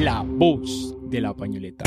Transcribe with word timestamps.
la 0.00 0.22
voz 0.22 0.96
de 1.10 1.20
la 1.20 1.34
pañoleta. 1.34 1.84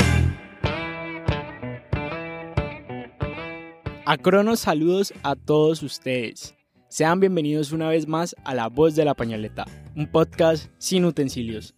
A 4.06 4.16
Cronos 4.18 4.60
saludos 4.60 5.12
a 5.24 5.34
todos 5.34 5.82
ustedes. 5.82 6.54
Sean 6.88 7.18
bienvenidos 7.18 7.72
una 7.72 7.88
vez 7.88 8.06
más 8.06 8.36
a 8.44 8.54
La 8.54 8.68
Voz 8.68 8.94
de 8.94 9.04
la 9.04 9.14
Pañoleta, 9.14 9.66
un 9.96 10.06
podcast 10.06 10.70
sin 10.78 11.04
utensilios. 11.04 11.74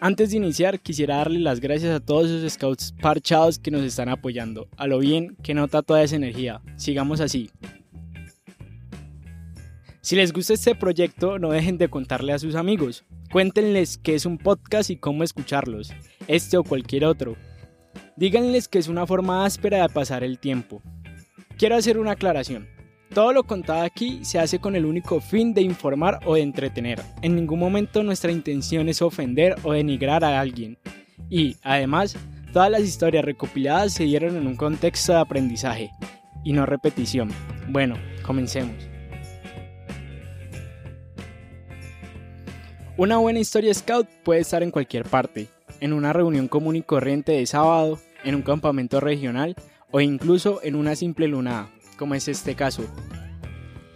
Antes 0.00 0.30
de 0.30 0.38
iniciar, 0.38 0.80
quisiera 0.80 1.16
darle 1.16 1.40
las 1.40 1.60
gracias 1.60 1.94
a 1.94 2.00
todos 2.00 2.30
esos 2.30 2.50
scouts 2.54 2.94
parchados 3.02 3.58
que 3.58 3.70
nos 3.70 3.82
están 3.82 4.08
apoyando. 4.08 4.66
A 4.78 4.86
lo 4.86 4.98
bien 4.98 5.36
que 5.42 5.52
nota 5.52 5.82
toda 5.82 6.02
esa 6.02 6.16
energía. 6.16 6.62
Sigamos 6.76 7.20
así. 7.20 7.50
Si 10.00 10.16
les 10.16 10.32
gusta 10.32 10.54
este 10.54 10.74
proyecto, 10.74 11.38
no 11.38 11.50
dejen 11.50 11.76
de 11.76 11.90
contarle 11.90 12.32
a 12.32 12.38
sus 12.38 12.54
amigos. 12.54 13.04
Cuéntenles 13.30 13.98
qué 13.98 14.14
es 14.14 14.24
un 14.24 14.38
podcast 14.38 14.88
y 14.88 14.96
cómo 14.96 15.22
escucharlos, 15.22 15.92
este 16.28 16.56
o 16.56 16.64
cualquier 16.64 17.04
otro. 17.04 17.36
Díganles 18.16 18.68
que 18.68 18.78
es 18.78 18.88
una 18.88 19.06
forma 19.06 19.44
áspera 19.44 19.82
de 19.82 19.88
pasar 19.90 20.24
el 20.24 20.38
tiempo. 20.38 20.80
Quiero 21.58 21.76
hacer 21.76 21.98
una 21.98 22.12
aclaración. 22.12 22.66
Todo 23.12 23.34
lo 23.34 23.44
contado 23.44 23.82
aquí 23.82 24.24
se 24.24 24.38
hace 24.38 24.60
con 24.60 24.76
el 24.76 24.86
único 24.86 25.20
fin 25.20 25.52
de 25.52 25.60
informar 25.60 26.20
o 26.24 26.36
de 26.36 26.40
entretener. 26.40 27.02
En 27.20 27.36
ningún 27.36 27.58
momento 27.58 28.02
nuestra 28.02 28.32
intención 28.32 28.88
es 28.88 29.02
ofender 29.02 29.56
o 29.62 29.72
denigrar 29.72 30.24
a 30.24 30.40
alguien. 30.40 30.78
Y, 31.28 31.56
además, 31.62 32.16
todas 32.54 32.70
las 32.70 32.82
historias 32.82 33.26
recopiladas 33.26 33.92
se 33.92 34.04
dieron 34.04 34.36
en 34.36 34.46
un 34.46 34.56
contexto 34.56 35.12
de 35.12 35.18
aprendizaje 35.18 35.90
y 36.44 36.54
no 36.54 36.64
repetición. 36.64 37.28
Bueno, 37.68 37.96
comencemos. 38.22 38.97
Una 42.98 43.18
buena 43.18 43.38
historia 43.38 43.72
scout 43.72 44.08
puede 44.24 44.40
estar 44.40 44.64
en 44.64 44.72
cualquier 44.72 45.04
parte, 45.04 45.46
en 45.78 45.92
una 45.92 46.12
reunión 46.12 46.48
común 46.48 46.74
y 46.74 46.82
corriente 46.82 47.30
de 47.30 47.46
sábado, 47.46 48.00
en 48.24 48.34
un 48.34 48.42
campamento 48.42 48.98
regional 48.98 49.54
o 49.92 50.00
incluso 50.00 50.58
en 50.64 50.74
una 50.74 50.96
simple 50.96 51.28
lunada 51.28 51.70
como 51.96 52.16
es 52.16 52.26
este 52.26 52.56
caso. 52.56 52.82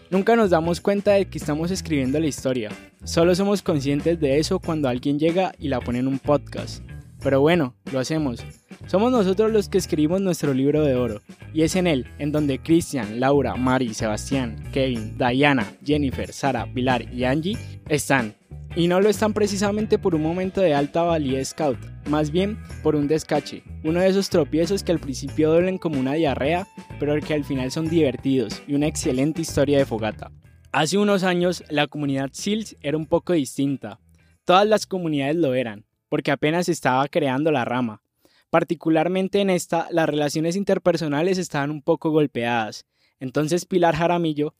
Nunca 0.08 0.36
nos 0.36 0.50
damos 0.50 0.80
cuenta 0.80 1.14
de 1.14 1.24
que 1.24 1.38
estamos 1.38 1.72
escribiendo 1.72 2.20
la 2.20 2.28
historia, 2.28 2.70
solo 3.02 3.34
somos 3.34 3.62
conscientes 3.62 4.20
de 4.20 4.38
eso 4.38 4.60
cuando 4.60 4.88
alguien 4.88 5.18
llega 5.18 5.52
y 5.58 5.66
la 5.66 5.80
pone 5.80 5.98
en 5.98 6.06
un 6.06 6.20
podcast. 6.20 6.84
Pero 7.24 7.40
bueno, 7.40 7.74
lo 7.90 7.98
hacemos. 7.98 8.44
Somos 8.86 9.10
nosotros 9.10 9.50
los 9.50 9.68
que 9.68 9.78
escribimos 9.78 10.20
nuestro 10.20 10.54
libro 10.54 10.84
de 10.84 10.94
oro, 10.94 11.22
y 11.52 11.62
es 11.62 11.74
en 11.74 11.88
él 11.88 12.06
en 12.20 12.30
donde 12.30 12.60
Cristian, 12.60 13.18
Laura, 13.18 13.56
Mari, 13.56 13.94
Sebastián, 13.94 14.62
Kevin, 14.72 15.18
Diana, 15.18 15.72
Jennifer, 15.84 16.32
Sara, 16.32 16.72
Pilar 16.72 17.12
y 17.12 17.24
Angie 17.24 17.58
están 17.88 18.36
y 18.74 18.88
no 18.88 19.00
lo 19.00 19.08
están 19.08 19.34
precisamente 19.34 19.98
por 19.98 20.14
un 20.14 20.22
momento 20.22 20.60
de 20.60 20.74
alta 20.74 21.02
valía 21.02 21.44
scout, 21.44 21.78
más 22.08 22.30
bien 22.30 22.58
por 22.82 22.96
un 22.96 23.06
descache, 23.06 23.62
uno 23.84 24.00
de 24.00 24.08
esos 24.08 24.30
tropiezos 24.30 24.82
que 24.82 24.92
al 24.92 24.98
principio 24.98 25.50
duelen 25.50 25.78
como 25.78 26.00
una 26.00 26.14
diarrea, 26.14 26.66
pero 26.98 27.18
que 27.20 27.34
al 27.34 27.44
final 27.44 27.70
son 27.70 27.88
divertidos 27.88 28.62
y 28.66 28.74
una 28.74 28.86
excelente 28.86 29.42
historia 29.42 29.78
de 29.78 29.84
fogata. 29.84 30.30
Hace 30.72 30.96
unos 30.96 31.22
años 31.22 31.62
la 31.68 31.86
comunidad 31.86 32.30
SILS 32.32 32.76
era 32.80 32.96
un 32.96 33.06
poco 33.06 33.34
distinta. 33.34 34.00
Todas 34.44 34.66
las 34.66 34.86
comunidades 34.86 35.36
lo 35.36 35.54
eran, 35.54 35.84
porque 36.08 36.30
apenas 36.30 36.68
estaba 36.70 37.06
creando 37.08 37.52
la 37.52 37.66
rama. 37.66 38.02
Particularmente 38.48 39.40
en 39.40 39.50
esta, 39.50 39.88
las 39.90 40.08
relaciones 40.08 40.56
interpersonales 40.56 41.36
estaban 41.36 41.70
un 41.70 41.82
poco 41.82 42.10
golpeadas. 42.10 42.86
Entonces 43.20 43.66
Pilar 43.66 43.96
Jaramillo, 43.96 44.54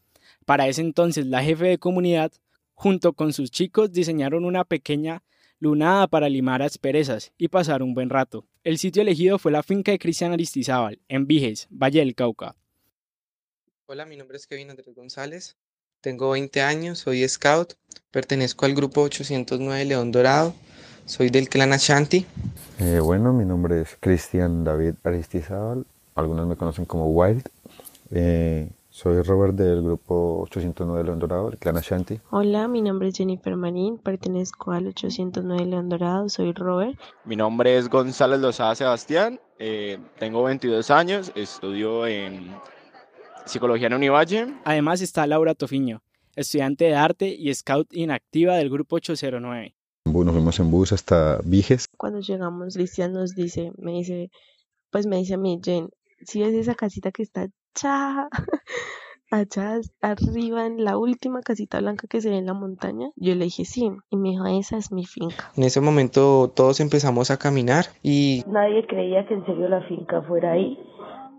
para 0.44 0.68
ese 0.68 0.82
entonces 0.82 1.26
la 1.26 1.42
jefe 1.42 1.66
de 1.66 1.78
comunidad, 1.78 2.30
Junto 2.82 3.12
con 3.12 3.32
sus 3.32 3.52
chicos 3.52 3.92
diseñaron 3.92 4.44
una 4.44 4.64
pequeña 4.64 5.22
lunada 5.60 6.08
para 6.08 6.28
limar 6.28 6.62
asperezas 6.62 7.30
y 7.38 7.46
pasar 7.46 7.80
un 7.80 7.94
buen 7.94 8.10
rato. 8.10 8.44
El 8.64 8.76
sitio 8.76 9.02
elegido 9.02 9.38
fue 9.38 9.52
la 9.52 9.62
finca 9.62 9.92
de 9.92 10.00
Cristian 10.00 10.32
Aristizábal, 10.32 10.98
en 11.06 11.28
Viges, 11.28 11.68
Valle 11.70 12.00
del 12.00 12.16
Cauca. 12.16 12.56
Hola, 13.86 14.04
mi 14.04 14.16
nombre 14.16 14.36
es 14.36 14.48
Kevin 14.48 14.70
Andrés 14.70 14.96
González, 14.96 15.56
tengo 16.00 16.30
20 16.30 16.60
años, 16.60 16.98
soy 16.98 17.28
scout, 17.28 17.74
pertenezco 18.10 18.66
al 18.66 18.74
grupo 18.74 19.02
809 19.02 19.84
León 19.84 20.10
Dorado, 20.10 20.52
soy 21.06 21.30
del 21.30 21.48
clan 21.48 21.72
Ashanti. 21.72 22.26
Eh, 22.80 22.98
bueno, 22.98 23.32
mi 23.32 23.44
nombre 23.44 23.82
es 23.82 23.96
Cristian 24.00 24.64
David 24.64 24.94
Aristizábal, 25.04 25.86
algunos 26.16 26.48
me 26.48 26.56
conocen 26.56 26.86
como 26.86 27.06
Wild. 27.06 27.48
Eh, 28.10 28.68
soy 28.92 29.22
Robert 29.22 29.54
del 29.54 29.82
grupo 29.82 30.42
809 30.42 31.04
León 31.04 31.18
Dorado, 31.18 31.48
el 31.48 31.56
clan 31.56 31.78
Ashanti. 31.78 32.20
Hola, 32.30 32.68
mi 32.68 32.82
nombre 32.82 33.08
es 33.08 33.16
Jennifer 33.16 33.56
Marín, 33.56 33.96
pertenezco 33.96 34.70
al 34.72 34.86
809 34.86 35.64
León 35.64 35.88
Dorado, 35.88 36.28
soy 36.28 36.52
Robert. 36.52 36.98
Mi 37.24 37.34
nombre 37.34 37.78
es 37.78 37.88
González 37.88 38.40
Lozada 38.40 38.74
Sebastián, 38.74 39.40
eh, 39.58 39.98
tengo 40.18 40.42
22 40.42 40.90
años, 40.90 41.32
estudio 41.34 42.06
en 42.06 42.54
Psicología 43.46 43.86
en 43.86 43.94
Univalle. 43.94 44.54
Además 44.66 45.00
está 45.00 45.26
Laura 45.26 45.54
Tofiño, 45.54 46.02
estudiante 46.36 46.84
de 46.84 46.94
arte 46.94 47.28
y 47.28 47.52
scout 47.54 47.88
inactiva 47.94 48.56
del 48.56 48.68
grupo 48.68 48.96
809. 48.96 49.74
Nos 50.04 50.32
fuimos 50.34 50.60
en 50.60 50.70
bus 50.70 50.92
hasta 50.92 51.40
Viges. 51.44 51.86
Cuando 51.96 52.20
llegamos, 52.20 52.74
Cristian 52.74 53.14
nos 53.14 53.34
dice, 53.34 53.72
me 53.78 53.92
dice, 53.92 54.30
pues 54.90 55.06
me 55.06 55.16
dice 55.16 55.34
a 55.34 55.38
mí, 55.38 55.58
Jen, 55.64 55.88
si 56.26 56.42
ves 56.42 56.52
esa 56.52 56.74
casita 56.74 57.10
que 57.10 57.22
está 57.22 57.48
allá, 57.82 58.28
allá 59.30 59.80
arriba 60.00 60.66
en 60.66 60.84
la 60.84 60.98
última 60.98 61.40
casita 61.40 61.80
blanca 61.80 62.06
que 62.08 62.20
se 62.20 62.30
ve 62.30 62.36
en 62.36 62.46
la 62.46 62.54
montaña, 62.54 63.10
yo 63.16 63.34
le 63.34 63.44
dije 63.44 63.64
sí, 63.64 63.90
y 64.10 64.16
me 64.16 64.30
dijo, 64.30 64.46
esa 64.46 64.76
es 64.76 64.92
mi 64.92 65.06
finca. 65.06 65.50
En 65.56 65.64
ese 65.64 65.80
momento 65.80 66.52
todos 66.54 66.80
empezamos 66.80 67.30
a 67.30 67.38
caminar 67.38 67.86
y... 68.02 68.44
Nadie 68.46 68.86
creía 68.86 69.26
que 69.26 69.34
en 69.34 69.46
serio 69.46 69.68
la 69.68 69.82
finca 69.82 70.22
fuera 70.22 70.52
ahí, 70.52 70.78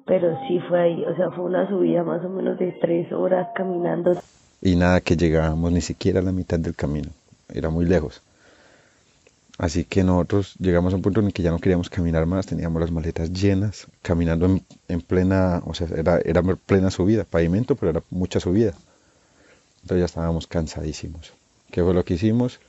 pero 0.06 0.38
sí 0.48 0.60
fue 0.68 0.82
ahí, 0.82 1.04
o 1.06 1.16
sea, 1.16 1.32
fue 1.32 1.46
una 1.46 1.68
subida 1.70 2.04
más 2.04 2.24
o 2.26 2.30
menos 2.30 2.58
de 2.58 2.72
tres 2.82 3.12
horas 3.12 3.50
caminando. 3.56 4.14
Y 4.62 4.76
nada, 4.76 5.02
que 5.02 5.16
llegábamos 5.16 5.72
ni 5.72 5.82
siquiera 5.82 6.20
a 6.20 6.24
la 6.24 6.32
mitad 6.32 6.60
del 6.60 6.76
camino, 6.76 7.10
era 7.54 7.70
muy 7.70 7.86
lejos. 7.86 8.22
Así 9.58 9.86
que 9.86 10.04
nosotros 10.04 10.56
llegamos 10.60 10.94
a 10.94 10.96
un 10.96 11.04
punto 11.04 11.20
en 11.20 11.28
el 11.28 11.34
que 11.34 11.44
ya 11.44 11.52
no 11.52 11.60
queríamos 11.60 11.90
caminar 11.90 12.26
más, 12.26 12.48
teníamos 12.48 12.82
las 12.82 12.92
maletas 12.92 13.32
llenas, 13.32 13.88
caminando 14.02 14.48
en, 14.88 15.02
plena, 15.02 15.62
o 15.66 15.74
sea, 15.76 15.88
era, 15.96 16.20
era 16.26 16.42
plena 16.42 16.90
subida, 16.90 17.24
pavimento, 17.24 17.76
pero 17.76 17.92
era 17.92 18.04
mucha 18.10 18.40
subida. 18.40 18.74
Entonces 19.84 20.00
ya 20.00 20.06
estábamos 20.06 20.48
cansadísimos. 20.48 21.34
¿Qué 21.72 21.84
fue 21.84 21.94
lo 21.94 22.04
que 22.04 22.16
hicimos? 22.16 22.60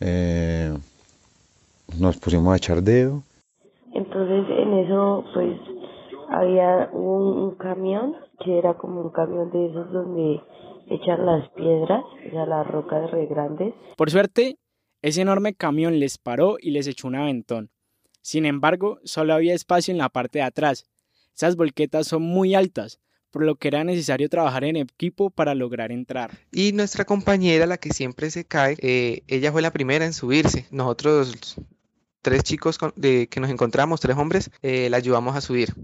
Eh, 0.00 0.76
nos 1.98 2.18
pusimos 2.18 2.52
a 2.52 2.56
echar 2.56 2.82
dedo. 2.82 3.22
Entonces 3.94 4.46
en 4.50 4.72
eso 4.78 5.24
pues 5.32 5.58
había 6.30 6.88
un, 6.92 7.54
camión 7.56 8.16
que 8.44 8.58
era 8.58 8.74
como 8.74 9.00
un 9.00 9.10
camión 9.10 9.50
de 9.50 9.66
esos 9.66 9.92
donde 9.92 10.40
echan 10.88 11.26
las 11.26 11.48
piedras, 11.50 12.02
o 12.26 12.30
sea, 12.30 12.46
las 12.46 12.66
rocas 12.66 13.10
re 13.10 13.26
grandes. 13.26 13.74
Por 13.96 14.10
suerte, 14.10 14.56
ese 15.02 15.22
enorme 15.22 15.54
camión 15.54 15.98
les 15.98 16.18
paró 16.18 16.58
y 16.60 16.70
les 16.70 16.86
echó 16.86 17.08
un 17.08 17.14
aventón. 17.14 17.70
Sin 18.22 18.44
embargo, 18.44 19.00
solo 19.04 19.32
había 19.32 19.54
espacio 19.54 19.92
en 19.92 19.98
la 19.98 20.10
parte 20.10 20.40
de 20.40 20.44
atrás. 20.44 20.84
Esas 21.34 21.56
volquetas 21.56 22.06
son 22.06 22.22
muy 22.22 22.54
altas, 22.54 23.00
por 23.30 23.44
lo 23.44 23.56
que 23.56 23.68
era 23.68 23.82
necesario 23.82 24.28
trabajar 24.28 24.64
en 24.64 24.76
equipo 24.76 25.30
para 25.30 25.54
lograr 25.54 25.90
entrar. 25.90 26.30
Y 26.52 26.72
nuestra 26.72 27.06
compañera, 27.06 27.66
la 27.66 27.78
que 27.78 27.94
siempre 27.94 28.30
se 28.30 28.44
cae, 28.44 28.76
eh, 28.80 29.22
ella 29.26 29.52
fue 29.52 29.62
la 29.62 29.72
primera 29.72 30.04
en 30.04 30.12
subirse. 30.12 30.66
Nosotros, 30.70 31.56
tres 32.20 32.42
chicos 32.42 32.78
de, 32.96 33.26
que 33.28 33.40
nos 33.40 33.50
encontramos, 33.50 34.00
tres 34.00 34.18
hombres, 34.18 34.50
eh, 34.62 34.90
la 34.90 34.98
ayudamos 34.98 35.34
a 35.34 35.40
subir. 35.40 35.74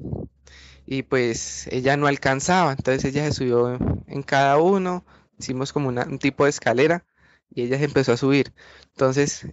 Y 0.85 1.03
pues 1.03 1.69
ella 1.69 1.97
no 1.97 2.07
alcanzaba, 2.07 2.73
entonces 2.73 3.05
ella 3.07 3.25
se 3.25 3.33
subió 3.33 3.79
en 4.07 4.23
cada 4.23 4.59
uno, 4.59 5.05
hicimos 5.39 5.73
como 5.73 5.89
un 5.89 6.19
tipo 6.19 6.45
de 6.45 6.51
escalera 6.51 7.05
y 7.51 7.63
ella 7.63 7.79
se 7.79 7.85
empezó 7.85 8.13
a 8.13 8.17
subir. 8.17 8.53
Entonces, 8.93 9.47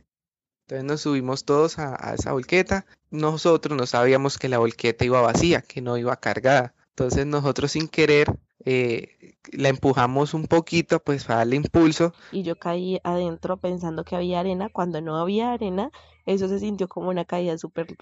entonces 0.63 0.85
nos 0.85 1.01
subimos 1.01 1.45
todos 1.45 1.79
a, 1.79 2.13
esa 2.13 2.31
volqueta. 2.31 2.85
Nosotros 3.11 3.77
no 3.77 3.85
sabíamos 3.85 4.37
que 4.37 4.49
la 4.49 4.59
volqueta 4.59 5.05
iba 5.05 5.21
vacía, 5.21 5.61
que 5.61 5.81
no 5.81 5.97
iba 5.97 6.15
cargada. 6.15 6.73
Entonces 6.89 7.25
nosotros 7.25 7.71
sin 7.71 7.87
querer 7.87 8.39
eh, 8.65 9.35
la 9.51 9.69
empujamos 9.69 10.33
un 10.33 10.45
poquito 10.45 10.99
pues 10.99 11.25
para 11.25 11.39
darle 11.39 11.57
impulso. 11.57 12.13
Y 12.31 12.43
yo 12.43 12.55
caí 12.55 12.99
adentro 13.03 13.57
pensando 13.57 14.03
que 14.03 14.15
había 14.15 14.39
arena. 14.39 14.69
Cuando 14.69 15.01
no 15.01 15.17
había 15.17 15.51
arena, 15.51 15.91
eso 16.25 16.47
se 16.47 16.59
sintió 16.59 16.87
como 16.87 17.09
una 17.09 17.25
caída 17.25 17.57
súper 17.57 17.97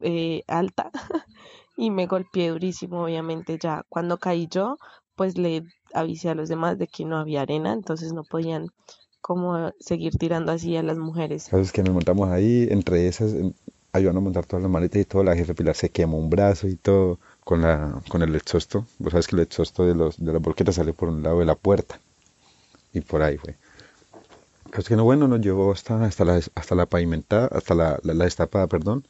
eh, 0.00 0.42
alta 0.46 0.90
y 1.76 1.90
me 1.90 2.06
golpeé 2.06 2.48
durísimo, 2.50 3.04
obviamente 3.04 3.58
ya. 3.60 3.84
Cuando 3.88 4.18
caí 4.18 4.48
yo, 4.50 4.76
pues 5.14 5.38
le 5.38 5.62
avisé 5.94 6.30
a 6.30 6.34
los 6.34 6.48
demás 6.48 6.78
de 6.78 6.88
que 6.88 7.04
no 7.04 7.18
había 7.18 7.42
arena, 7.42 7.72
entonces 7.72 8.12
no 8.12 8.24
podían 8.24 8.68
como 9.26 9.72
seguir 9.80 10.16
tirando 10.16 10.52
así 10.52 10.76
a 10.76 10.84
las 10.84 10.98
mujeres. 10.98 11.46
Entonces 11.46 11.72
que 11.72 11.82
nos 11.82 11.92
montamos 11.92 12.28
ahí, 12.28 12.68
entre 12.70 13.08
esas, 13.08 13.34
ayudando 13.90 14.20
a 14.20 14.22
montar 14.22 14.46
todas 14.46 14.62
las 14.62 14.70
maletas 14.70 15.02
y 15.02 15.04
todo, 15.04 15.24
la 15.24 15.34
jefe 15.34 15.52
Pilar 15.52 15.74
se 15.74 15.88
quemó 15.88 16.16
un 16.16 16.30
brazo 16.30 16.68
y 16.68 16.76
todo 16.76 17.18
con, 17.42 17.60
la, 17.60 18.00
con 18.08 18.22
el 18.22 18.36
exhausto. 18.36 18.86
Vos 19.00 19.10
sabes 19.10 19.26
que 19.26 19.34
el 19.34 19.42
exhausto 19.42 19.84
de, 19.84 19.96
los, 19.96 20.24
de 20.24 20.32
la 20.32 20.38
volqueta 20.38 20.70
sale 20.70 20.92
por 20.92 21.08
un 21.08 21.24
lado 21.24 21.40
de 21.40 21.44
la 21.44 21.56
puerta 21.56 21.98
y 22.92 23.00
por 23.00 23.20
ahí 23.20 23.36
fue. 23.36 23.56
Es 24.78 24.86
que 24.86 24.94
no, 24.94 25.02
bueno, 25.02 25.26
nos 25.26 25.40
llevó 25.40 25.72
hasta, 25.72 26.04
hasta, 26.04 26.24
la, 26.24 26.40
hasta 26.54 26.74
la 26.76 26.86
pavimentada, 26.86 27.48
hasta 27.48 27.74
la, 27.74 27.98
la, 28.04 28.14
la 28.14 28.24
destapada, 28.26 28.68
perdón. 28.68 29.08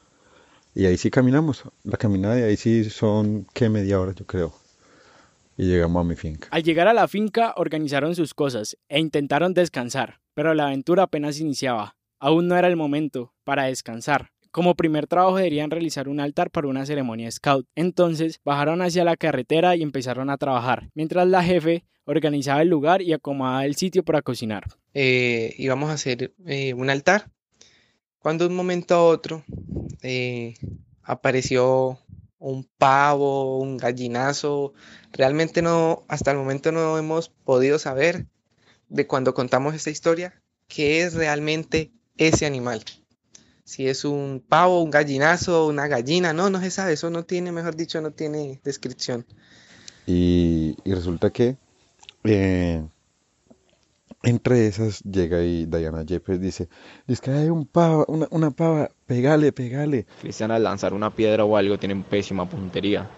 Y 0.75 0.87
ahí 0.87 0.97
sí 0.97 1.11
caminamos. 1.11 1.65
La 1.85 1.99
caminada 1.99 2.37
de 2.37 2.45
ahí 2.45 2.57
sí 2.57 2.89
son, 2.89 3.47
¿qué? 3.53 3.69
Media 3.69 4.01
hora, 4.01 4.13
yo 4.13 4.25
creo. 4.25 4.55
Y 5.57 5.67
llegamos 5.67 6.01
a 6.01 6.09
mi 6.09 6.17
finca. 6.17 6.49
Al 6.51 6.63
llegar 6.63 6.89
a 6.89 6.95
la 6.95 7.09
finca 7.09 7.55
organizaron 7.57 8.15
sus 8.15 8.35
cosas 8.35 8.77
e 8.89 9.01
intentaron 9.01 9.55
descansar, 9.55 10.21
pero 10.35 10.55
la 10.55 10.67
aventura 10.67 11.05
apenas 11.05 11.41
iniciaba. 11.41 11.97
Aún 12.19 12.49
no 12.49 12.57
era 12.57 12.69
el 12.69 12.77
momento 12.77 13.35
para 13.45 13.65
descansar. 13.65 14.31
Como 14.51 14.75
primer 14.75 15.07
trabajo 15.07 15.37
deberían 15.37 15.71
realizar 15.71 16.09
un 16.09 16.21
altar 16.21 16.51
para 16.51 16.69
una 16.69 16.87
ceremonia 16.87 17.31
scout. 17.31 17.67
Entonces 17.75 18.41
bajaron 18.45 18.81
hacia 18.81 19.05
la 19.05 19.17
carretera 19.17 19.77
y 19.77 19.83
empezaron 19.83 20.31
a 20.31 20.39
trabajar, 20.39 20.91
mientras 20.95 21.27
la 21.29 21.43
jefe 21.43 21.85
organizaba 22.07 22.63
el 22.63 22.69
lugar 22.69 23.03
y 23.03 23.13
acomodaba 23.13 23.67
el 23.67 23.77
sitio 23.77 24.05
para 24.05 24.23
cocinar. 24.23 24.65
Eh, 24.95 25.55
íbamos 25.59 25.91
a 25.91 25.95
hacer 25.95 26.33
eh, 26.47 26.73
un 26.73 26.89
altar. 26.89 27.31
Cuando 28.19 28.45
de 28.45 28.51
un 28.51 28.57
momento 28.57 28.95
a 28.95 29.05
otro 29.05 29.45
eh, 30.03 30.55
apareció 31.03 31.99
un 32.47 32.65
pavo, 32.79 33.59
un 33.59 33.77
gallinazo. 33.77 34.73
Realmente 35.13 35.63
no, 35.63 36.05
hasta 36.07 36.31
el 36.31 36.37
momento 36.37 36.71
no 36.71 36.97
hemos 36.97 37.29
podido 37.29 37.79
saber 37.81 38.27
de 38.89 39.07
cuando 39.09 39.35
contamos 39.35 39.75
esta 39.75 39.91
historia 39.91 40.41
qué 40.69 41.03
es 41.03 41.15
realmente 41.15 41.91
ese 42.17 42.47
animal. 42.47 42.85
Si 43.65 43.89
es 43.89 44.05
un 44.05 44.45
pavo, 44.49 44.81
un 44.81 44.93
gallinazo, 44.93 45.67
una 45.67 45.89
gallina, 45.89 46.33
no, 46.33 46.49
no 46.49 46.61
se 46.61 46.71
sabe, 46.71 46.93
eso 46.93 47.11
no 47.11 47.25
tiene, 47.25 47.51
mejor 47.51 47.75
dicho, 47.75 48.01
no 48.01 48.13
tiene 48.13 48.61
descripción. 48.63 49.27
Y, 50.07 50.77
y 50.85 50.95
resulta 50.95 51.31
que 51.31 51.57
eh, 52.23 52.81
entre 54.23 54.67
esas 54.67 55.03
llega 55.03 55.43
y 55.43 55.67
Diana 55.67 56.03
Yepes 56.03 56.41
dice, 56.41 56.69
dice 57.07 57.23
que 57.23 57.31
hay 57.31 57.49
un 57.49 57.67
pava, 57.67 58.05
una, 58.09 58.27
una 58.31 58.51
pava, 58.51 58.91
pegale, 59.07 59.53
pegale. 59.53 60.07
Cristian 60.21 60.51
al 60.51 60.65
lanzar 60.65 60.95
una 60.95 61.11
piedra 61.11 61.45
o 61.45 61.57
algo 61.57 61.79
tiene 61.79 61.97
pésima 61.97 62.49
puntería. 62.49 63.09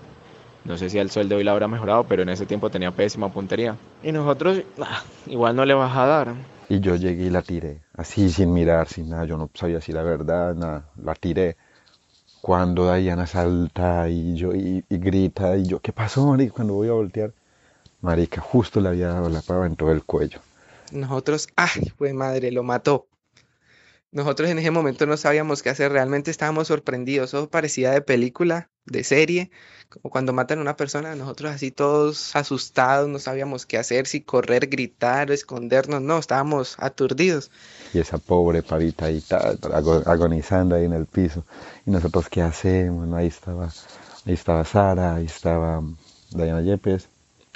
No 0.65 0.77
sé 0.77 0.91
si 0.91 0.99
al 0.99 1.11
sol 1.11 1.29
de 1.29 1.35
hoy 1.35 1.45
la 1.45 1.53
habrá 1.53 1.67
mejorado, 1.67 2.05
pero 2.05 2.23
en 2.23 2.29
ese 2.29 2.45
tiempo 2.45 2.69
tenía 2.69 2.91
pésima 2.91 3.33
puntería. 3.33 3.77
Y 4.03 4.13
nosotros, 4.13 4.63
ah, 4.81 5.03
igual 5.27 5.57
no 5.57 5.65
le 5.65 5.73
vas 5.73 5.97
a 5.97 6.07
dar. 6.07 6.35
Y 6.69 6.81
yo 6.81 6.97
llegué 6.97 7.25
y 7.25 7.31
la 7.31 7.41
tiré, 7.41 7.81
así 7.95 8.29
sin 8.29 8.53
mirar, 8.53 8.87
sin 8.89 9.09
nada, 9.09 9.25
yo 9.25 9.39
no 9.39 9.49
sabía 9.55 9.81
si 9.81 9.93
la 9.93 10.03
verdad, 10.03 10.55
nada, 10.55 10.91
la 11.03 11.15
tiré. 11.15 11.57
Cuando 12.43 12.95
Diana 12.95 13.27
salta 13.27 14.09
y 14.11 14.35
yo 14.37 14.55
y, 14.55 14.85
y 14.89 14.99
grita 14.99 15.57
y 15.57 15.65
yo, 15.65 15.81
¿qué 15.81 15.93
pasó, 15.93 16.27
marica? 16.27 16.55
Cuando 16.55 16.75
voy 16.75 16.89
a 16.89 16.93
voltear, 16.93 17.33
marica, 18.03 18.43
justo 18.43 18.81
le 18.81 18.91
había 18.91 19.09
dado 19.09 19.31
la 19.31 19.41
pava 19.41 19.67
en 19.67 19.77
todo 19.77 19.91
el 19.91 20.05
cuello. 20.05 20.41
Nosotros, 20.93 21.49
ay, 21.57 21.93
pues 21.97 22.15
madre, 22.15 22.51
lo 22.53 22.63
mató. 22.63 23.09
Nosotros 24.11 24.49
en 24.49 24.59
ese 24.59 24.71
momento 24.71 25.05
no 25.05 25.19
sabíamos 25.19 25.63
qué 25.63 25.69
hacer, 25.69 25.93
realmente 25.93 26.31
estábamos 26.31 26.69
sorprendidos, 26.69 27.29
eso 27.29 27.51
parecía 27.51 27.91
de 27.91 28.01
película, 28.01 28.71
de 28.87 29.05
serie, 29.05 29.51
como 29.91 30.11
cuando 30.11 30.33
matan 30.33 30.59
a 30.59 30.63
una 30.63 30.77
persona, 30.77 31.15
nosotros 31.15 31.51
así 31.51 31.71
todos 31.71 32.35
asustados, 32.35 33.07
no 33.07 33.19
sabíamos 33.19 33.67
qué 33.67 33.77
hacer, 33.77 34.07
si 34.07 34.23
correr, 34.23 34.69
gritar, 34.69 35.31
escondernos, 35.31 36.01
no, 36.01 36.19
estábamos 36.19 36.77
aturdidos. 36.79 37.51
Y 37.93 37.99
esa 37.99 38.17
pobre 38.17 38.63
pavita 38.63 39.07
ahí 39.07 39.23
agonizando 40.07 40.75
ahí 40.75 40.87
en 40.87 40.95
el 40.95 41.05
piso. 41.05 41.45
Y 41.85 41.91
nosotros, 41.91 42.31
¿qué 42.31 42.41
hacemos? 42.41 43.13
Ahí 43.13 43.27
estaba, 43.27 43.71
ahí 44.25 44.33
estaba 44.33 44.65
Sara, 44.65 45.17
ahí 45.17 45.27
estaba 45.27 45.83
Diana 46.31 46.63
Yepes, 46.63 47.09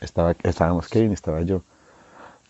estaba, 0.03 0.37
estábamos 0.43 0.87
Kevin, 0.89 1.13
estaba 1.13 1.41
yo. 1.41 1.63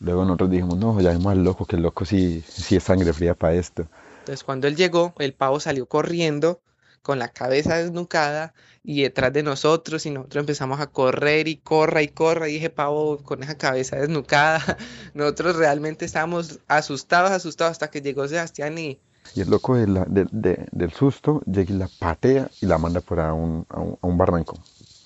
Luego 0.02 0.24
nosotros 0.24 0.50
dijimos, 0.50 0.78
no, 0.78 1.00
llamemos 1.00 1.32
al 1.32 1.44
loco, 1.44 1.64
que 1.64 1.76
el 1.76 1.82
loco 1.82 2.04
sí, 2.04 2.42
sí 2.48 2.76
es 2.76 2.82
sangre 2.82 3.12
fría 3.12 3.34
para 3.34 3.54
esto. 3.54 3.86
Entonces 4.20 4.44
cuando 4.44 4.66
él 4.68 4.76
llegó, 4.76 5.14
el 5.18 5.32
pavo 5.32 5.60
salió 5.60 5.86
corriendo 5.86 6.60
con 7.02 7.18
la 7.18 7.28
cabeza 7.28 7.76
desnucada 7.76 8.54
y 8.84 9.02
detrás 9.02 9.32
de 9.32 9.42
nosotros 9.42 10.06
y 10.06 10.10
nosotros 10.10 10.42
empezamos 10.42 10.80
a 10.80 10.86
correr 10.88 11.48
y 11.48 11.56
corra 11.56 12.02
y 12.02 12.08
corra 12.08 12.48
y 12.48 12.56
ese 12.56 12.70
pavo 12.70 13.18
con 13.18 13.42
esa 13.42 13.56
cabeza 13.56 13.96
desnucada, 13.96 14.76
nosotros 15.14 15.56
realmente 15.56 16.04
estábamos 16.04 16.60
asustados, 16.68 17.30
asustados 17.32 17.72
hasta 17.72 17.90
que 17.90 18.00
llegó 18.02 18.26
Sebastián 18.28 18.78
y 18.78 18.98
Y 19.34 19.40
el 19.40 19.50
loco 19.50 19.76
de 19.76 19.86
la- 19.86 20.04
de- 20.04 20.26
de- 20.30 20.66
del 20.72 20.92
susto 20.92 21.40
llega 21.46 21.72
y 21.74 21.78
la 21.78 21.88
patea 21.98 22.48
y 22.60 22.66
la 22.66 22.78
manda 22.78 23.00
por 23.00 23.18
a 23.20 23.32
un, 23.32 23.66
a 23.68 23.80
un, 23.80 23.98
a 24.00 24.06
un 24.06 24.18
barranco. 24.18 24.58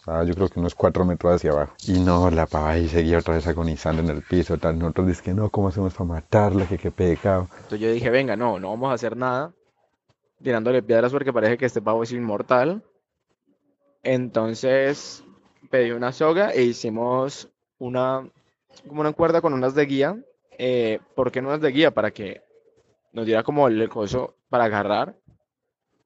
O 0.06 0.12
sea, 0.12 0.22
yo 0.22 0.34
creo 0.34 0.48
que 0.48 0.60
unos 0.60 0.76
cuatro 0.76 1.04
metros 1.04 1.34
hacia 1.34 1.50
abajo. 1.50 1.74
Y 1.88 1.98
no, 1.98 2.30
la 2.30 2.46
pava 2.46 2.70
ahí 2.70 2.88
seguía 2.88 3.18
otra 3.18 3.34
vez 3.34 3.46
agonizando 3.48 4.02
en 4.02 4.10
el 4.10 4.22
piso. 4.22 4.56
Tal. 4.56 4.78
Nosotros 4.78 5.20
que 5.20 5.34
no, 5.34 5.50
¿cómo 5.50 5.68
hacemos 5.68 5.94
para 5.94 6.04
matarla? 6.04 6.66
Que 6.66 6.78
qué 6.78 6.92
pecado. 6.92 7.48
Entonces 7.56 7.80
yo 7.80 7.90
dije, 7.90 8.08
venga, 8.10 8.36
no, 8.36 8.60
no 8.60 8.70
vamos 8.70 8.90
a 8.90 8.94
hacer 8.94 9.16
nada. 9.16 9.52
Tirándole 10.40 10.82
piedras 10.82 11.10
porque 11.10 11.32
parece 11.32 11.58
que 11.58 11.66
este 11.66 11.82
pavo 11.82 12.04
es 12.04 12.12
inmortal. 12.12 12.84
Entonces 14.04 15.24
pedí 15.70 15.90
una 15.90 16.12
soga 16.12 16.52
e 16.52 16.62
hicimos 16.62 17.48
una, 17.78 18.30
como 18.86 19.00
una 19.00 19.12
cuerda 19.12 19.40
con 19.40 19.54
unas 19.54 19.74
de 19.74 19.86
guía. 19.86 20.16
Eh, 20.56 21.00
¿Por 21.16 21.32
qué 21.32 21.40
unas 21.40 21.60
de 21.60 21.72
guía? 21.72 21.90
Para 21.90 22.12
que 22.12 22.42
nos 23.12 23.26
diera 23.26 23.42
como 23.42 23.66
el 23.66 23.88
coso 23.88 24.36
para 24.50 24.66
agarrar. 24.66 25.16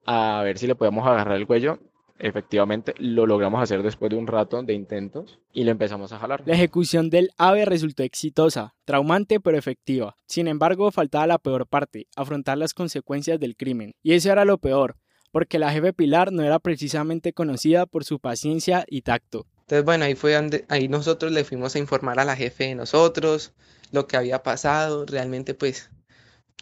A 0.07 0.41
ver 0.43 0.57
si 0.57 0.65
le 0.65 0.73
podemos 0.73 1.05
agarrar 1.05 1.37
el 1.37 1.45
cuello. 1.45 1.77
Efectivamente, 2.23 2.93
lo 2.99 3.25
logramos 3.25 3.63
hacer 3.63 3.81
después 3.81 4.11
de 4.11 4.15
un 4.15 4.27
rato 4.27 4.61
de 4.61 4.73
intentos 4.73 5.39
y 5.53 5.63
lo 5.63 5.71
empezamos 5.71 6.13
a 6.13 6.19
jalar. 6.19 6.43
La 6.45 6.53
ejecución 6.53 7.09
del 7.09 7.31
ave 7.35 7.65
resultó 7.65 8.03
exitosa, 8.03 8.75
traumante 8.85 9.39
pero 9.39 9.57
efectiva. 9.57 10.15
Sin 10.27 10.47
embargo, 10.47 10.91
faltaba 10.91 11.25
la 11.25 11.39
peor 11.39 11.65
parte, 11.65 12.05
afrontar 12.15 12.59
las 12.59 12.75
consecuencias 12.75 13.39
del 13.39 13.55
crimen. 13.55 13.95
Y 14.03 14.13
eso 14.13 14.31
era 14.31 14.45
lo 14.45 14.59
peor, 14.59 14.97
porque 15.31 15.57
la 15.57 15.71
jefe 15.71 15.93
Pilar 15.93 16.31
no 16.31 16.43
era 16.43 16.59
precisamente 16.59 17.33
conocida 17.33 17.87
por 17.87 18.03
su 18.03 18.19
paciencia 18.19 18.85
y 18.87 19.01
tacto. 19.01 19.47
Entonces, 19.61 19.83
bueno, 19.83 20.05
ahí 20.05 20.13
fue 20.13 20.35
donde, 20.35 20.65
ahí 20.69 20.87
nosotros 20.87 21.31
le 21.31 21.43
fuimos 21.43 21.73
a 21.73 21.79
informar 21.79 22.19
a 22.19 22.25
la 22.25 22.35
jefe 22.35 22.65
de 22.65 22.75
nosotros, 22.75 23.53
lo 23.91 24.05
que 24.05 24.17
había 24.17 24.43
pasado. 24.43 25.07
Realmente, 25.07 25.55
pues, 25.55 25.89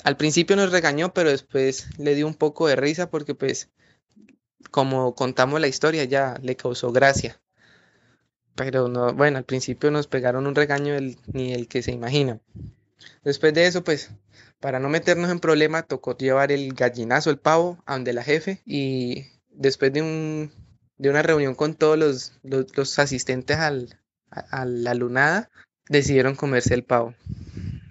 al 0.06 0.16
principio 0.16 0.56
nos 0.56 0.72
regañó, 0.72 1.14
pero 1.14 1.32
después 1.32 1.90
le 1.98 2.16
dio 2.16 2.28
un 2.28 2.36
poco 2.36 2.68
de 2.68 2.78
risa 2.78 3.10
porque, 3.10 3.36
pues, 3.36 3.70
como 4.72 5.16
contamos 5.16 5.60
la 5.60 5.68
historia, 5.68 6.04
ya 6.04 6.38
le 6.42 6.56
causó 6.56 6.92
gracia. 6.92 7.40
Pero 8.56 8.88
no, 8.88 9.14
bueno, 9.14 9.38
al 9.38 9.46
principio 9.46 9.90
nos 9.92 10.08
pegaron 10.08 10.46
un 10.46 10.56
regaño 10.56 10.96
ni 11.28 11.54
el 11.54 11.68
que 11.68 11.82
se 11.82 11.92
imagina. 11.92 12.40
Después 13.24 13.54
de 13.54 13.68
eso, 13.68 13.84
pues, 13.84 14.12
para 14.60 14.80
no 14.80 14.90
meternos 14.90 15.32
en 15.32 15.40
problema, 15.40 15.84
tocó 15.84 16.18
llevar 16.18 16.52
el 16.52 16.74
gallinazo, 16.74 17.30
el 17.30 17.38
pavo, 17.38 17.82
a 17.86 17.94
donde 17.94 18.14
la 18.14 18.24
jefe. 18.24 18.62
Y 18.66 19.28
después 19.50 19.94
de 19.94 20.02
un, 20.02 20.52
de 20.98 21.10
una 21.10 21.22
reunión 21.22 21.56
con 21.56 21.76
todos 21.76 21.98
los, 21.98 22.34
los, 22.44 23.00
asistentes 23.00 23.58
al, 23.58 23.98
a 24.30 24.66
la 24.66 24.94
lunada, 24.94 25.50
decidieron 25.88 26.36
comerse 26.36 26.74
el 26.74 26.84
pavo. 26.84 27.16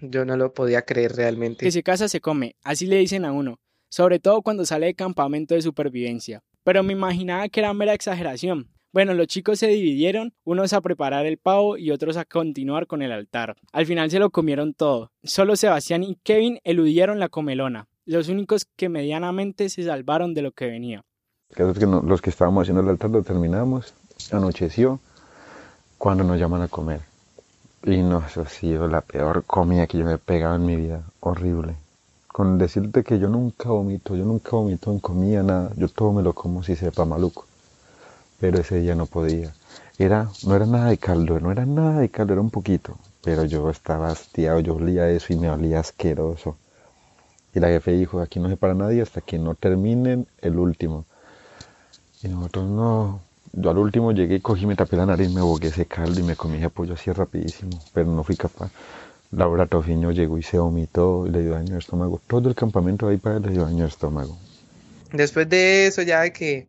Yo 0.00 0.24
no 0.24 0.36
lo 0.36 0.52
podía 0.52 0.82
creer 0.82 1.16
realmente. 1.16 1.64
Que 1.64 1.72
se 1.72 1.82
casa 1.82 2.08
se 2.08 2.20
come, 2.20 2.56
así 2.62 2.86
le 2.86 2.96
dicen 2.96 3.24
a 3.24 3.32
uno, 3.32 3.58
sobre 3.90 4.20
todo 4.20 4.42
cuando 4.42 4.64
sale 4.64 4.86
de 4.86 4.94
campamento 4.94 5.54
de 5.54 5.62
supervivencia. 5.62 6.42
Pero 6.64 6.82
me 6.82 6.92
imaginaba 6.92 7.48
que 7.48 7.60
era 7.60 7.72
mera 7.72 7.94
exageración. 7.94 8.68
Bueno, 8.92 9.12
los 9.12 9.26
chicos 9.26 9.58
se 9.58 9.68
dividieron, 9.68 10.32
unos 10.44 10.72
a 10.72 10.80
preparar 10.80 11.26
el 11.26 11.36
pavo 11.36 11.76
y 11.76 11.90
otros 11.90 12.16
a 12.16 12.24
continuar 12.24 12.86
con 12.86 13.02
el 13.02 13.12
altar. 13.12 13.54
Al 13.72 13.84
final 13.84 14.10
se 14.10 14.18
lo 14.18 14.30
comieron 14.30 14.72
todo. 14.72 15.12
Solo 15.22 15.56
Sebastián 15.56 16.02
y 16.02 16.16
Kevin 16.22 16.58
eludieron 16.64 17.20
la 17.20 17.28
comelona, 17.28 17.86
los 18.06 18.28
únicos 18.28 18.66
que 18.76 18.88
medianamente 18.88 19.68
se 19.68 19.82
salvaron 19.84 20.32
de 20.32 20.42
lo 20.42 20.52
que 20.52 20.66
venía. 20.66 21.04
Los 21.56 22.22
que 22.22 22.30
estábamos 22.30 22.62
haciendo 22.62 22.82
el 22.82 22.88
altar 22.88 23.10
lo 23.10 23.22
terminamos, 23.22 23.94
anocheció, 24.32 25.00
cuando 25.98 26.24
nos 26.24 26.38
llaman 26.38 26.62
a 26.62 26.68
comer. 26.68 27.00
Y 27.84 27.98
no, 27.98 28.24
eso 28.26 28.40
ha 28.40 28.48
sido 28.48 28.88
la 28.88 29.02
peor 29.02 29.44
comida 29.44 29.86
que 29.86 29.98
yo 29.98 30.04
me 30.04 30.14
he 30.14 30.18
pegado 30.18 30.56
en 30.56 30.64
mi 30.64 30.76
vida, 30.76 31.04
horrible. 31.20 31.76
Con 32.38 32.56
decirte 32.56 33.02
que 33.02 33.18
yo 33.18 33.28
nunca 33.28 33.70
vomito, 33.70 34.14
yo 34.14 34.24
nunca 34.24 34.50
vomito 34.52 34.92
en 34.92 35.00
comida, 35.00 35.42
nada, 35.42 35.72
yo 35.76 35.88
todo 35.88 36.12
me 36.12 36.22
lo 36.22 36.34
como 36.34 36.62
si 36.62 36.76
sepa 36.76 37.04
maluco. 37.04 37.46
Pero 38.38 38.60
ese 38.60 38.78
día 38.78 38.94
no 38.94 39.06
podía. 39.06 39.52
Era, 39.98 40.28
no 40.44 40.54
era 40.54 40.64
nada 40.64 40.90
de 40.90 40.98
caldo, 40.98 41.40
no 41.40 41.50
era 41.50 41.66
nada 41.66 41.98
de 41.98 42.08
caldo, 42.10 42.34
era 42.34 42.40
un 42.40 42.50
poquito. 42.50 42.96
Pero 43.24 43.44
yo 43.44 43.68
estaba 43.70 44.12
hastiado, 44.12 44.60
yo 44.60 44.76
olía 44.76 45.10
eso 45.10 45.32
y 45.32 45.36
me 45.36 45.50
olía 45.50 45.80
asqueroso. 45.80 46.54
Y 47.56 47.58
la 47.58 47.70
jefe 47.70 47.90
dijo, 47.90 48.20
aquí 48.20 48.38
no 48.38 48.48
se 48.48 48.56
para 48.56 48.74
nadie 48.74 49.02
hasta 49.02 49.20
que 49.20 49.36
no 49.36 49.56
terminen 49.56 50.28
el 50.40 50.60
último. 50.60 51.06
Y 52.22 52.28
nosotros 52.28 52.68
no. 52.68 53.18
Yo 53.52 53.70
al 53.70 53.78
último 53.78 54.12
llegué 54.12 54.40
cogí, 54.40 54.64
me 54.64 54.76
tapé 54.76 54.96
la 54.96 55.06
nariz, 55.06 55.28
me 55.28 55.40
bogué 55.40 55.68
ese 55.68 55.86
caldo 55.86 56.20
y 56.20 56.22
me 56.22 56.36
comí 56.36 56.58
ese 56.58 56.70
pollo 56.70 56.94
así 56.94 57.10
rapidísimo, 57.10 57.80
pero 57.92 58.12
no 58.12 58.22
fui 58.22 58.36
capaz. 58.36 58.70
Laura 59.30 59.66
Tofiño 59.66 60.10
llegó 60.10 60.38
y 60.38 60.42
se 60.42 60.58
vomitó 60.58 61.26
y 61.26 61.30
le 61.30 61.42
dio 61.42 61.50
daño 61.52 61.74
de 61.74 61.78
estómago. 61.78 62.20
Todo 62.26 62.48
el 62.48 62.54
campamento 62.54 63.08
ahí 63.08 63.18
para 63.18 63.38
le 63.38 63.50
dio 63.50 63.64
daño 63.64 63.82
de 63.84 63.88
estómago. 63.88 64.38
Después 65.12 65.48
de 65.48 65.86
eso, 65.86 66.02
ya 66.02 66.22
de 66.22 66.32
que 66.32 66.68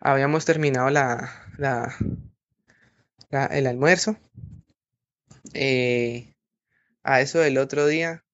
habíamos 0.00 0.44
terminado 0.44 0.90
la, 0.90 1.30
la, 1.58 1.94
la- 3.30 3.46
el 3.46 3.66
almuerzo, 3.66 4.16
eh, 5.54 6.34
a 7.02 7.20
eso 7.20 7.38
del 7.40 7.58
otro 7.58 7.86
día, 7.86 8.24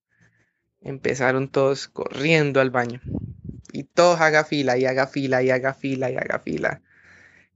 empezaron 0.81 1.49
todos 1.49 1.89
corriendo 1.89 2.61
al 2.61 2.71
baño. 2.71 3.01
Y 3.73 3.85
todos 3.85 4.21
haga 4.21 4.45
fila 4.45 4.79
y 4.79 4.85
haga 4.87 5.07
fila 5.09 5.43
y 5.43 5.51
haga 5.51 5.75
fila 5.75 6.11
y 6.11 6.17
haga 6.17 6.39
fila. 6.39 6.81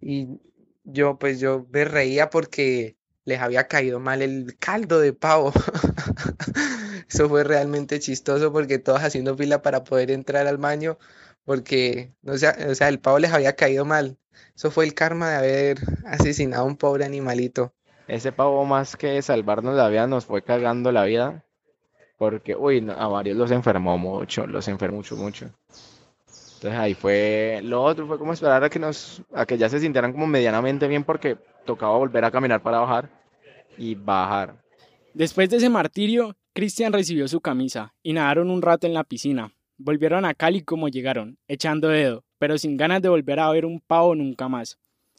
Y 0.00 0.40
yo 0.84 1.18
pues 1.18 1.38
yo 1.38 1.66
me 1.70 1.84
reía 1.84 2.28
porque 2.30 2.96
les 3.28 3.40
había 3.40 3.68
caído 3.68 4.00
mal 4.00 4.22
el 4.22 4.56
caldo 4.58 5.00
de 5.00 5.12
pavo. 5.12 5.52
Eso 7.08 7.28
fue 7.28 7.44
realmente 7.44 8.00
chistoso 8.00 8.52
porque 8.52 8.78
todos 8.78 9.02
haciendo 9.02 9.36
fila 9.36 9.60
para 9.62 9.84
poder 9.84 10.10
entrar 10.10 10.46
al 10.46 10.56
baño 10.56 10.98
porque, 11.44 12.12
o 12.26 12.36
sea, 12.36 12.56
o 12.70 12.74
sea, 12.74 12.88
el 12.88 13.00
pavo 13.00 13.18
les 13.18 13.32
había 13.32 13.54
caído 13.54 13.84
mal. 13.84 14.18
Eso 14.56 14.70
fue 14.70 14.84
el 14.84 14.94
karma 14.94 15.30
de 15.30 15.36
haber 15.36 15.78
asesinado 16.06 16.62
a 16.62 16.66
un 16.66 16.76
pobre 16.76 17.04
animalito. 17.04 17.72
Ese 18.06 18.32
pavo 18.32 18.64
más 18.64 18.96
que 18.96 19.20
salvarnos 19.20 19.76
la 19.76 19.88
vida 19.88 20.06
nos 20.06 20.24
fue 20.24 20.42
cagando 20.42 20.90
la 20.90 21.04
vida 21.04 21.44
porque, 22.16 22.56
uy, 22.56 22.86
a 22.96 23.06
varios 23.06 23.36
los 23.36 23.50
enfermó 23.50 23.98
mucho, 23.98 24.46
los 24.46 24.66
enfermó 24.68 24.98
mucho, 24.98 25.16
mucho. 25.16 25.50
Entonces 26.58 26.80
ahí 26.80 26.94
fue, 26.94 27.60
lo 27.62 27.84
otro 27.84 28.08
fue 28.08 28.18
como 28.18 28.32
esperar 28.32 28.64
a 28.64 28.68
que 28.68 28.80
nos, 28.80 29.22
a 29.32 29.46
que 29.46 29.56
ya 29.56 29.68
se 29.68 29.78
sintieran 29.78 30.10
como 30.10 30.26
medianamente 30.26 30.88
bien 30.88 31.04
porque 31.04 31.36
tocaba 31.64 31.96
volver 31.96 32.24
a 32.24 32.32
caminar 32.32 32.60
para 32.60 32.80
bajar 32.80 33.08
y 33.76 33.94
bajar. 33.94 34.60
Después 35.14 35.48
de 35.50 35.58
ese 35.58 35.68
martirio, 35.68 36.36
Cristian 36.52 36.92
recibió 36.92 37.28
su 37.28 37.40
camisa 37.40 37.94
y 38.02 38.12
nadaron 38.12 38.50
un 38.50 38.60
rato 38.60 38.88
en 38.88 38.94
la 38.94 39.04
piscina. 39.04 39.52
Volvieron 39.76 40.24
a 40.24 40.34
Cali 40.34 40.62
como 40.62 40.88
llegaron, 40.88 41.38
echando 41.46 41.90
dedo, 41.90 42.24
pero 42.40 42.58
sin 42.58 42.76
ganas 42.76 43.02
de 43.02 43.08
volver 43.08 43.38
a 43.38 43.50
ver 43.50 43.64
un 43.64 43.78
pavo 43.78 44.16
nunca 44.16 44.48
más. 44.48 44.78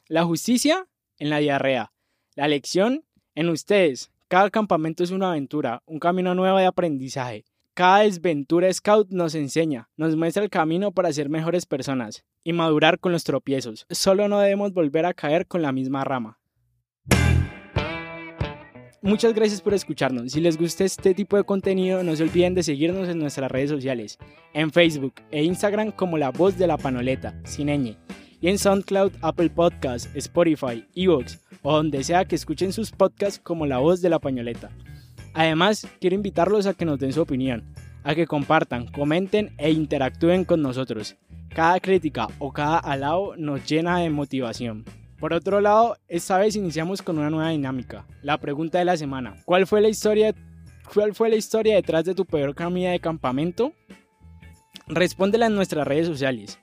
La 0.09 0.25
justicia 0.25 0.87
en 1.19 1.29
la 1.29 1.37
diarrea. 1.37 1.93
La 2.35 2.49
lección 2.49 3.05
en 3.33 3.47
ustedes. 3.47 4.11
Cada 4.27 4.49
campamento 4.49 5.05
es 5.05 5.11
una 5.11 5.29
aventura, 5.29 5.83
un 5.85 5.99
camino 5.99 6.35
nuevo 6.35 6.57
de 6.57 6.65
aprendizaje. 6.65 7.45
Cada 7.79 7.99
desventura 7.99 8.73
scout 8.73 9.09
nos 9.09 9.35
enseña, 9.35 9.87
nos 9.95 10.17
muestra 10.17 10.43
el 10.43 10.49
camino 10.49 10.91
para 10.91 11.13
ser 11.13 11.29
mejores 11.29 11.65
personas 11.65 12.25
y 12.43 12.51
madurar 12.51 12.99
con 12.99 13.13
los 13.13 13.23
tropiezos. 13.23 13.85
Solo 13.89 14.27
no 14.27 14.39
debemos 14.39 14.73
volver 14.73 15.05
a 15.05 15.13
caer 15.13 15.47
con 15.47 15.61
la 15.61 15.71
misma 15.71 16.03
rama. 16.03 16.41
Muchas 19.01 19.33
gracias 19.33 19.61
por 19.61 19.73
escucharnos. 19.73 20.33
Si 20.33 20.41
les 20.41 20.57
gusta 20.57 20.83
este 20.83 21.13
tipo 21.13 21.37
de 21.37 21.45
contenido, 21.45 22.03
no 22.03 22.17
se 22.17 22.23
olviden 22.23 22.53
de 22.53 22.63
seguirnos 22.63 23.07
en 23.07 23.19
nuestras 23.19 23.49
redes 23.49 23.69
sociales, 23.69 24.17
en 24.53 24.73
Facebook 24.73 25.13
e 25.31 25.45
Instagram 25.45 25.93
como 25.93 26.17
La 26.17 26.31
Voz 26.31 26.57
de 26.57 26.67
la 26.67 26.77
Panoleta, 26.77 27.39
sin 27.45 27.69
y 27.69 27.95
en 28.41 28.57
SoundCloud, 28.57 29.13
Apple 29.21 29.51
Podcasts, 29.51 30.09
Spotify, 30.15 30.85
Evox 30.95 31.39
o 31.61 31.77
donde 31.77 32.03
sea 32.03 32.25
que 32.25 32.35
escuchen 32.35 32.73
sus 32.73 32.91
podcasts 32.91 33.39
como 33.41 33.65
La 33.65 33.77
Voz 33.77 34.01
de 34.01 34.09
la 34.09 34.19
Pañoleta. 34.19 34.69
Además, 35.33 35.87
quiero 35.99 36.15
invitarlos 36.15 36.65
a 36.65 36.73
que 36.73 36.85
nos 36.85 36.99
den 36.99 37.13
su 37.13 37.21
opinión, 37.21 37.73
a 38.03 38.15
que 38.15 38.27
compartan, 38.27 38.87
comenten 38.87 39.53
e 39.57 39.71
interactúen 39.71 40.45
con 40.45 40.61
nosotros. 40.61 41.15
Cada 41.49 41.79
crítica 41.79 42.27
o 42.39 42.51
cada 42.51 42.77
alabo 42.77 43.35
nos 43.35 43.65
llena 43.67 43.99
de 43.99 44.09
motivación. 44.09 44.85
Por 45.19 45.33
otro 45.33 45.59
lado, 45.59 45.97
esta 46.07 46.37
vez 46.37 46.55
iniciamos 46.55 47.01
con 47.01 47.17
una 47.17 47.29
nueva 47.29 47.49
dinámica, 47.49 48.05
la 48.21 48.37
pregunta 48.37 48.79
de 48.79 48.85
la 48.85 48.95
semana. 48.95 49.35
¿Cuál 49.45 49.67
fue 49.67 49.81
la 49.81 49.89
historia, 49.89 50.33
cuál 50.93 51.13
fue 51.13 51.29
la 51.29 51.35
historia 51.35 51.75
detrás 51.75 52.05
de 52.05 52.15
tu 52.15 52.25
peor 52.25 52.55
comida 52.55 52.91
de 52.91 53.01
campamento? 53.01 53.73
Respóndela 54.87 55.47
en 55.47 55.55
nuestras 55.55 55.85
redes 55.85 56.07
sociales 56.07 56.59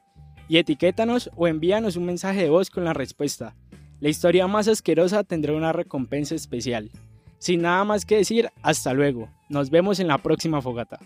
y 0.48 0.58
etiquétanos 0.58 1.30
o 1.36 1.46
envíanos 1.46 1.96
un 1.96 2.06
mensaje 2.06 2.42
de 2.42 2.50
voz 2.50 2.70
con 2.70 2.84
la 2.84 2.94
respuesta. 2.94 3.54
La 4.00 4.08
historia 4.08 4.46
más 4.46 4.68
asquerosa 4.68 5.24
tendrá 5.24 5.52
una 5.54 5.72
recompensa 5.72 6.34
especial. 6.34 6.90
Sin 7.38 7.62
nada 7.62 7.84
más 7.84 8.04
que 8.04 8.16
decir, 8.16 8.48
hasta 8.62 8.92
luego. 8.92 9.28
Nos 9.48 9.70
vemos 9.70 10.00
en 10.00 10.08
la 10.08 10.18
próxima 10.18 10.60
fogata. 10.62 10.98